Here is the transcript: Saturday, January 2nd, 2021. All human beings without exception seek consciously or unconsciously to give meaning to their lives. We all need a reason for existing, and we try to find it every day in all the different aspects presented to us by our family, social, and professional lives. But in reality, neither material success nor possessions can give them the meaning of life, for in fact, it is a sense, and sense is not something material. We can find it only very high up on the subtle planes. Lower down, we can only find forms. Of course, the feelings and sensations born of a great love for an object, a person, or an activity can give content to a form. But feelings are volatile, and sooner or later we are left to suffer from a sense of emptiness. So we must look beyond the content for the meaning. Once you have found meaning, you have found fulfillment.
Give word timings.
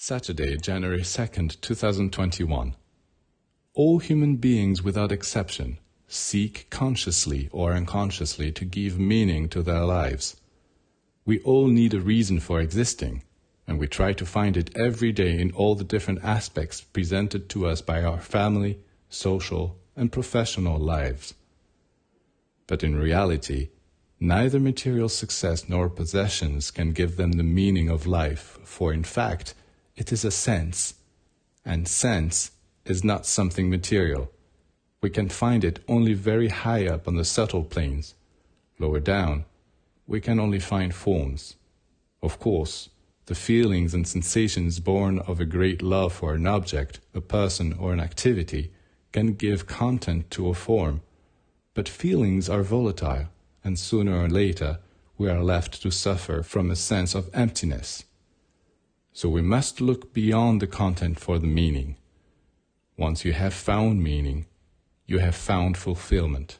Saturday, 0.00 0.56
January 0.56 1.00
2nd, 1.00 1.60
2021. 1.60 2.76
All 3.74 3.98
human 3.98 4.36
beings 4.36 4.80
without 4.80 5.10
exception 5.10 5.78
seek 6.06 6.70
consciously 6.70 7.48
or 7.50 7.72
unconsciously 7.72 8.52
to 8.52 8.64
give 8.64 8.96
meaning 8.96 9.48
to 9.48 9.60
their 9.60 9.84
lives. 9.84 10.36
We 11.24 11.40
all 11.40 11.66
need 11.66 11.94
a 11.94 12.00
reason 12.00 12.38
for 12.38 12.60
existing, 12.60 13.24
and 13.66 13.80
we 13.80 13.88
try 13.88 14.12
to 14.12 14.24
find 14.24 14.56
it 14.56 14.70
every 14.76 15.10
day 15.10 15.36
in 15.36 15.50
all 15.50 15.74
the 15.74 15.82
different 15.82 16.22
aspects 16.22 16.80
presented 16.80 17.48
to 17.48 17.66
us 17.66 17.82
by 17.82 18.04
our 18.04 18.20
family, 18.20 18.78
social, 19.08 19.80
and 19.96 20.12
professional 20.12 20.78
lives. 20.78 21.34
But 22.68 22.84
in 22.84 22.94
reality, 22.94 23.70
neither 24.20 24.60
material 24.60 25.08
success 25.08 25.68
nor 25.68 25.88
possessions 25.88 26.70
can 26.70 26.92
give 26.92 27.16
them 27.16 27.32
the 27.32 27.42
meaning 27.42 27.88
of 27.88 28.06
life, 28.06 28.60
for 28.62 28.92
in 28.92 29.02
fact, 29.02 29.54
it 29.98 30.12
is 30.12 30.24
a 30.24 30.30
sense, 30.30 30.94
and 31.64 31.88
sense 31.88 32.52
is 32.84 33.02
not 33.02 33.26
something 33.26 33.68
material. 33.68 34.30
We 35.02 35.10
can 35.10 35.28
find 35.28 35.64
it 35.64 35.80
only 35.88 36.14
very 36.14 36.48
high 36.48 36.86
up 36.86 37.08
on 37.08 37.16
the 37.16 37.24
subtle 37.24 37.64
planes. 37.64 38.14
Lower 38.78 39.00
down, 39.00 39.44
we 40.06 40.20
can 40.20 40.38
only 40.38 40.60
find 40.60 40.94
forms. 40.94 41.56
Of 42.22 42.38
course, 42.38 42.90
the 43.26 43.34
feelings 43.34 43.92
and 43.92 44.06
sensations 44.06 44.78
born 44.78 45.18
of 45.18 45.40
a 45.40 45.44
great 45.44 45.82
love 45.82 46.12
for 46.12 46.32
an 46.34 46.46
object, 46.46 47.00
a 47.12 47.20
person, 47.20 47.72
or 47.72 47.92
an 47.92 48.00
activity 48.00 48.70
can 49.10 49.34
give 49.34 49.66
content 49.66 50.30
to 50.30 50.48
a 50.48 50.54
form. 50.54 51.02
But 51.74 51.88
feelings 51.88 52.48
are 52.48 52.62
volatile, 52.62 53.26
and 53.64 53.76
sooner 53.76 54.16
or 54.16 54.28
later 54.28 54.78
we 55.18 55.28
are 55.28 55.42
left 55.42 55.82
to 55.82 55.90
suffer 55.90 56.44
from 56.44 56.70
a 56.70 56.76
sense 56.76 57.16
of 57.16 57.30
emptiness. 57.34 58.04
So 59.12 59.28
we 59.28 59.42
must 59.42 59.80
look 59.80 60.12
beyond 60.12 60.62
the 60.62 60.66
content 60.66 61.18
for 61.18 61.38
the 61.38 61.46
meaning. 61.46 61.96
Once 62.96 63.24
you 63.24 63.32
have 63.32 63.54
found 63.54 64.02
meaning, 64.02 64.46
you 65.06 65.18
have 65.18 65.34
found 65.34 65.76
fulfillment. 65.76 66.58